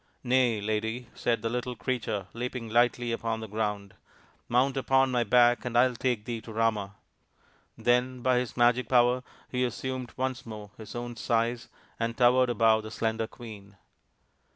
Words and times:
"Nay, 0.23 0.59
lady," 0.61 1.09
said 1.13 1.43
the 1.43 1.49
little 1.51 1.75
Creature, 1.75 2.25
leaping 2.33 2.67
lightly 2.69 3.11
upon 3.11 3.39
the 3.39 3.47
ground," 3.47 3.93
mount 4.49 4.75
upon 4.75 5.11
my 5.11 5.23
back 5.23 5.63
and 5.63 5.77
I 5.77 5.85
will 5.87 5.95
take 5.95 6.25
thee 6.25 6.41
to 6.41 6.51
Rama." 6.51 6.95
Then 7.77 8.23
by 8.23 8.39
his 8.39 8.57
magic 8.57 8.89
power 8.89 9.21
he 9.49 9.63
assumed 9.63 10.11
once 10.17 10.43
more 10.43 10.71
his 10.75 10.95
own 10.95 11.17
size 11.17 11.67
and 11.99 12.17
towered 12.17 12.49
above 12.49 12.81
the 12.81 12.89
slender 12.89 13.27
queen. 13.27 13.77